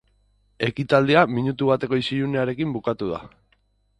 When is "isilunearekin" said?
2.03-2.75